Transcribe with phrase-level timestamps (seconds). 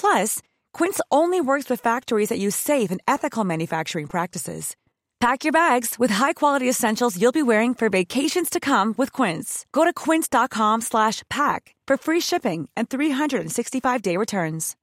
[0.00, 0.40] Plus,
[0.78, 4.76] Quince only works with factories that use safe and ethical manufacturing practices.
[5.20, 9.64] Pack your bags with high-quality essentials you'll be wearing for vacations to come with Quince.
[9.72, 14.76] Go to quince.com/pack for free shipping and 365-day returns.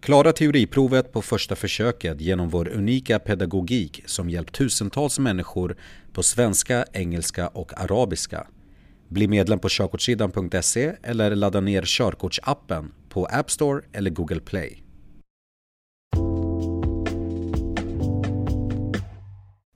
[0.00, 5.76] Klara teoriprovet på första försöket genom vår unika pedagogik som hjälpt tusentals människor
[6.12, 8.46] på svenska, engelska och arabiska.
[9.08, 14.82] Bli medlem på körkortssidan.se eller ladda ner körkortsappen på App Store eller Google Play.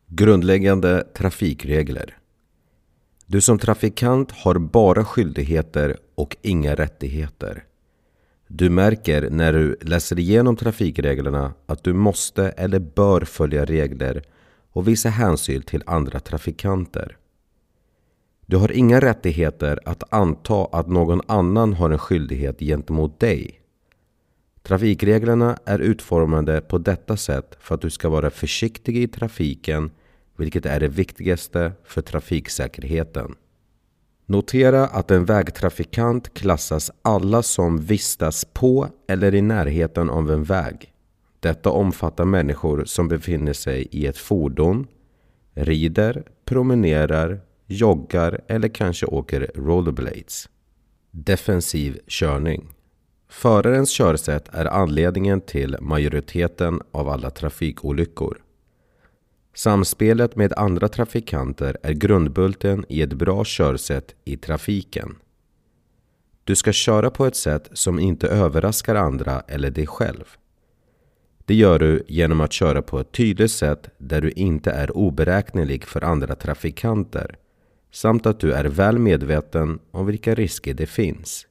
[0.07, 2.17] Grundläggande trafikregler.
[3.27, 7.65] Du som trafikant har bara skyldigheter och inga rättigheter.
[8.49, 14.23] Du märker när du läser igenom trafikreglerna att du måste eller bör följa regler
[14.73, 17.17] och visa hänsyn till andra trafikanter.
[18.51, 23.61] Du har inga rättigheter att anta att någon annan har en skyldighet gentemot dig.
[24.63, 29.91] Trafikreglerna är utformade på detta sätt för att du ska vara försiktig i trafiken,
[30.37, 33.35] vilket är det viktigaste för trafiksäkerheten.
[34.27, 40.93] Notera att en vägtrafikant klassas alla som vistas på eller i närheten av en väg.
[41.41, 44.87] Detta omfattar människor som befinner sig i ett fordon,
[45.55, 47.41] rider, promenerar,
[47.71, 50.49] joggar eller kanske åker rollerblades.
[51.11, 52.69] Defensiv körning.
[53.29, 58.43] Förarens körsätt är anledningen till majoriteten av alla trafikolyckor.
[59.55, 65.17] Samspelet med andra trafikanter är grundbulten i ett bra körsätt i trafiken.
[66.45, 70.25] Du ska köra på ett sätt som inte överraskar andra eller dig själv.
[71.45, 75.85] Det gör du genom att köra på ett tydligt sätt där du inte är oberäknelig
[75.85, 77.37] för andra trafikanter
[77.91, 81.47] samt att du är väl medveten om vilka risker det finns.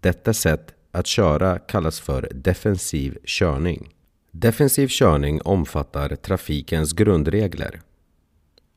[0.00, 3.94] Detta sätt att köra kallas för defensiv körning.
[4.30, 7.80] Defensiv körning omfattar trafikens grundregler.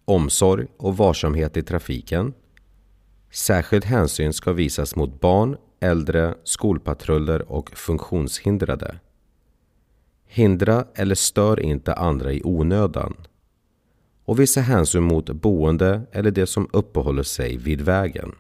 [0.06, 2.34] Omsorg och varsamhet i trafiken.
[3.32, 9.00] Särskild hänsyn ska visas mot barn, äldre, skolpatruller och funktionshindrade.
[10.28, 13.16] Hindra eller stör inte andra i onödan
[14.32, 18.36] och visa hänsyn mot boende eller det som uppehåller sig vid vägen.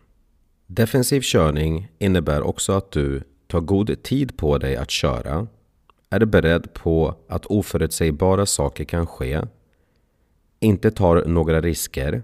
[0.67, 5.47] Defensiv körning innebär också att du tar god tid på dig att köra,
[6.09, 9.41] är beredd på att oförutsägbara saker kan ske,
[10.59, 12.23] inte tar några risker,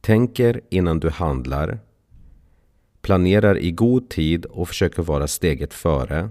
[0.00, 1.78] tänker innan du handlar,
[3.02, 6.30] planerar i god tid och försöker vara steget före,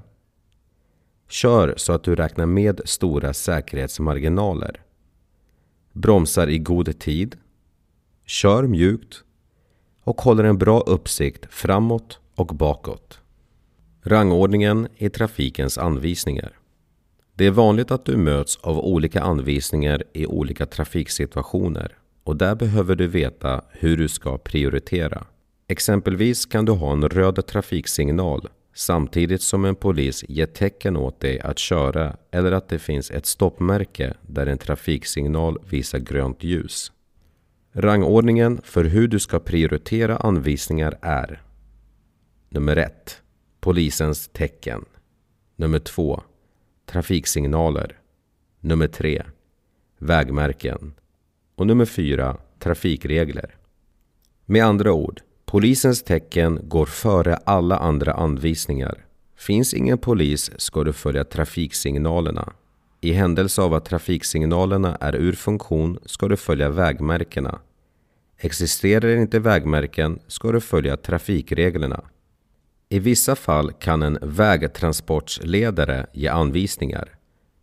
[1.30, 4.85] kör så att du räknar med stora säkerhetsmarginaler
[5.96, 7.36] bromsar i god tid,
[8.26, 9.24] kör mjukt
[10.04, 13.20] och håller en bra uppsikt framåt och bakåt.
[14.04, 16.60] Rangordningen i trafikens anvisningar.
[17.34, 22.96] Det är vanligt att du möts av olika anvisningar i olika trafiksituationer och där behöver
[22.96, 25.26] du veta hur du ska prioritera.
[25.68, 31.40] Exempelvis kan du ha en röd trafiksignal samtidigt som en polis ger tecken åt dig
[31.40, 36.92] att köra eller att det finns ett stoppmärke där en trafiksignal visar grönt ljus.
[37.74, 41.42] Rangordningen för hur du ska prioritera anvisningar är
[42.50, 43.22] Nummer 1.
[43.60, 44.86] Polisens tecken.
[45.56, 46.22] Nummer 2.
[46.86, 48.00] Trafiksignaler.
[48.60, 49.24] Nummer 3.
[49.98, 50.94] Vägmärken.
[51.56, 52.38] Och nummer 4.
[52.60, 53.56] Trafikregler.
[54.46, 55.22] Med andra ord,
[55.56, 59.06] Polisens tecken går före alla andra anvisningar.
[59.38, 62.54] Finns ingen polis ska du följa trafiksignalerna.
[63.02, 67.60] I händelse av att trafiksignalerna är ur funktion ska du följa vägmärkena.
[68.38, 72.04] Existerar inte vägmärken ska du följa trafikreglerna.
[72.90, 77.16] I vissa fall kan en vägtransportledare ge anvisningar.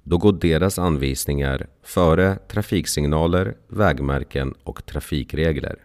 [0.02, 5.76] Då går deras anvisningar före trafiksignaler, vägmärken och trafikregler.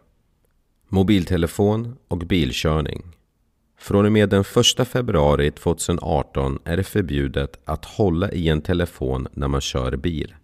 [0.90, 3.04] Mobiltelefon och bilkörning.
[3.80, 4.44] Från och med den
[4.80, 10.36] 1 februari 2018 är det förbjudet att hålla i en telefon när man kör bil.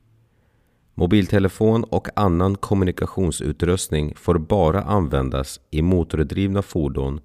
[0.95, 7.21] Mobiltelefon och annan kommunikationsutrustning får bara användas i motordrivna fordon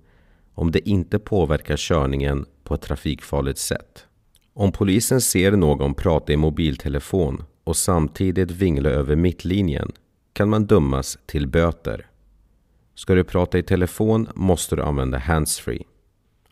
[0.54, 4.06] om det inte påverkar körningen på ett trafikfarligt sätt.
[4.54, 9.92] Om polisen ser någon prata i mobiltelefon och samtidigt vingla över mittlinjen
[10.32, 12.07] kan man dömas till böter.
[12.98, 15.84] Ska du prata i telefon måste du använda handsfree.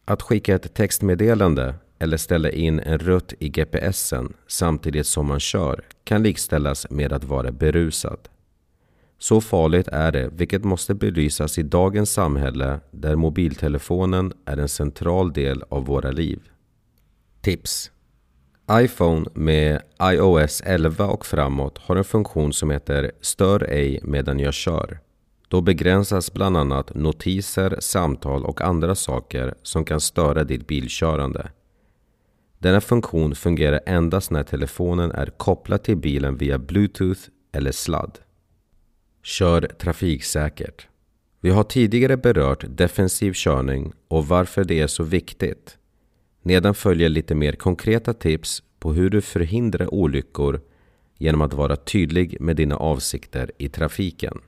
[0.04, 5.84] Att skicka ett textmeddelande eller ställa in en rutt i GPSen samtidigt som man kör
[6.04, 8.18] kan likställas med att vara berusad.
[9.18, 15.32] Så farligt är det, vilket måste belysas i dagens samhälle där mobiltelefonen är en central
[15.32, 16.40] del av våra liv.
[17.40, 17.90] Tips!
[18.70, 24.54] iPhone med iOS 11 och framåt har en funktion som heter Stör ej medan jag
[24.54, 24.98] kör.
[25.48, 31.50] Då begränsas bland annat notiser, samtal och andra saker som kan störa ditt bilkörande.
[32.58, 37.20] Denna funktion fungerar endast när telefonen är kopplad till bilen via Bluetooth
[37.52, 38.18] eller sladd.
[39.22, 40.88] Kör trafiksäkert.
[41.40, 45.78] Vi har tidigare berört defensiv körning och varför det är så viktigt.
[46.42, 50.60] Nedan följer lite mer konkreta tips på hur du förhindrar olyckor
[51.18, 54.40] genom att vara tydlig med dina avsikter i trafiken.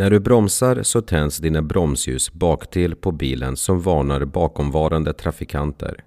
[0.00, 6.04] När du bromsar så tänds dina bromsljus baktill på bilen som varnar bakomvarande trafikanter.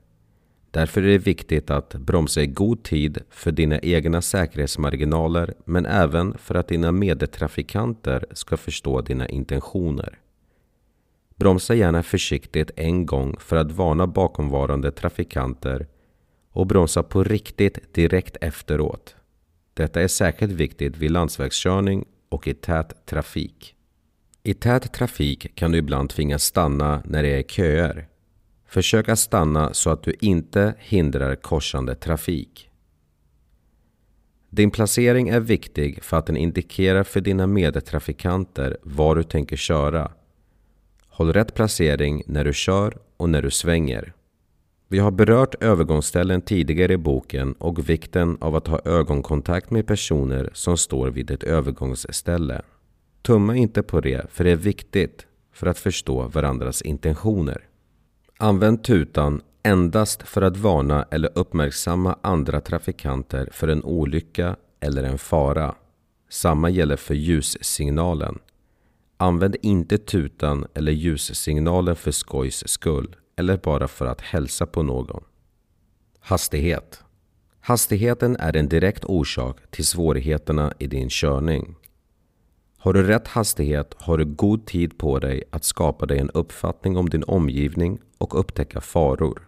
[0.71, 6.37] Därför är det viktigt att bromsa i god tid för dina egna säkerhetsmarginaler men även
[6.37, 10.19] för att dina medtrafikanter ska förstå dina intentioner.
[11.35, 15.87] Bromsa gärna försiktigt en gång för att varna bakomvarande trafikanter
[16.51, 19.15] och bromsa på riktigt direkt efteråt.
[19.73, 23.75] Detta är särskilt viktigt vid landsvägskörning och i tät trafik.
[24.45, 28.07] I tät trafik kan du ibland tvingas stanna när det är köer.
[28.67, 32.69] Försök att stanna så att du inte hindrar korsande trafik.
[34.49, 40.11] Din placering är viktig för att den indikerar för dina medtrafikanter var du tänker köra.
[41.07, 44.13] Håll rätt placering när du kör och när du svänger.
[44.87, 50.49] Vi har berört övergångsställen tidigare i boken och vikten av att ha ögonkontakt med personer
[50.53, 52.61] som står vid ett övergångsställe.
[53.23, 57.67] Tumma inte på det, för det är viktigt för att förstå varandras intentioner.
[58.37, 65.17] Använd tutan endast för att varna eller uppmärksamma andra trafikanter för en olycka eller en
[65.17, 65.75] fara.
[66.29, 68.39] Samma gäller för ljussignalen.
[69.17, 75.23] Använd inte tutan eller ljussignalen för skojs skull eller bara för att hälsa på någon.
[76.19, 77.03] Hastighet.
[77.59, 81.75] Hastigheten är en direkt orsak till svårigheterna i din körning.
[82.83, 86.97] Har du rätt hastighet har du god tid på dig att skapa dig en uppfattning
[86.97, 89.47] om din omgivning och upptäcka faror.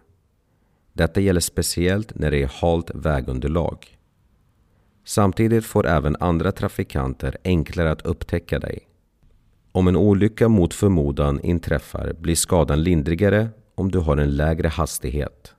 [0.92, 3.98] Detta gäller speciellt när det är halt vägunderlag.
[5.04, 8.78] Samtidigt får även andra trafikanter enklare att upptäcka dig.
[9.72, 15.54] Om en olycka mot förmodan inträffar blir skadan lindrigare om du har en lägre hastighet.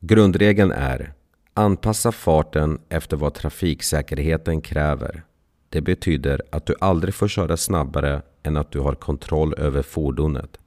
[0.00, 1.12] Grundregeln är
[1.54, 5.24] Anpassa farten efter vad trafiksäkerheten kräver.
[5.72, 10.58] Det betyder att du aldrig får köra snabbare än att du har kontroll över fordonet.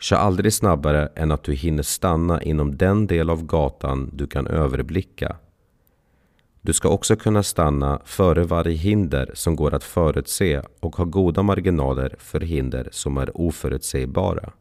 [0.00, 4.46] Kör aldrig snabbare än att du hinner stanna inom den del av gatan du kan
[4.46, 5.36] överblicka.
[6.60, 11.42] Du ska också kunna stanna före varje hinder som går att förutse och ha goda
[11.42, 14.52] marginaler för hinder som är oförutsägbara.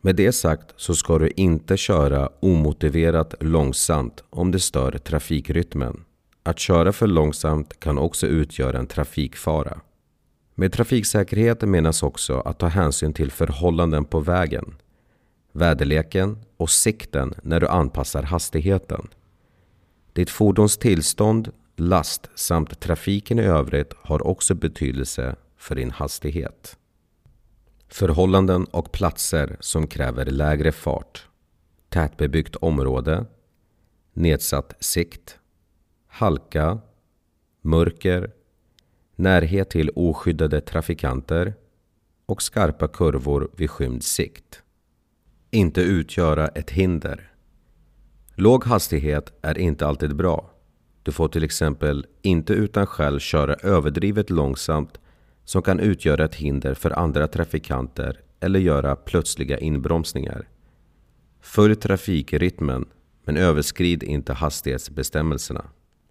[0.00, 6.04] Med det sagt så ska du inte köra omotiverat långsamt om det stör trafikrytmen.
[6.46, 9.80] Att köra för långsamt kan också utgöra en trafikfara.
[10.54, 14.74] Med trafiksäkerhet menas också att ta hänsyn till förhållanden på vägen,
[15.52, 19.08] väderleken och sikten när du anpassar hastigheten.
[20.12, 26.78] Ditt fordons tillstånd, last samt trafiken i övrigt har också betydelse för din hastighet.
[27.88, 31.28] Förhållanden och platser som kräver lägre fart.
[31.88, 33.26] Tätbebyggt område.
[34.12, 35.38] Nedsatt sikt.
[36.16, 36.78] Halka.
[37.62, 38.32] Mörker.
[39.16, 41.54] Närhet till oskyddade trafikanter.
[42.26, 44.62] och skarpa kurvor vid skymd sikt.
[45.50, 47.32] Inte utgöra ett hinder.
[48.34, 50.50] Låg hastighet är inte alltid bra.
[51.02, 55.00] Du får till exempel inte utan skäl köra överdrivet långsamt
[55.44, 60.48] som kan utgöra ett hinder för andra trafikanter eller göra plötsliga inbromsningar.
[61.40, 62.84] Följ trafikrytmen
[63.24, 65.64] men överskrid inte hastighetsbestämmelserna.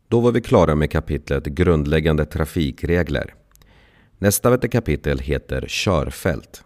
[0.07, 3.33] Då var vi klara med kapitlet Grundläggande trafikregler.
[4.17, 6.63] Nästa kapitel heter Körfält.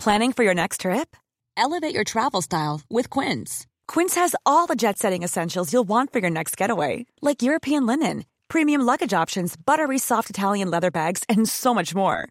[0.00, 1.14] Planning for your next trip?
[1.58, 3.66] Elevate your travel style with Quince.
[3.86, 7.84] Quince has all the jet setting essentials you'll want for your next getaway, like European
[7.86, 12.30] linen, premium luggage options, buttery soft Italian leather bags, and so much more.